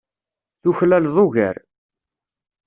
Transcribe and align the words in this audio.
Tuklaleḍ 0.61 1.15
ugar. 1.25 1.57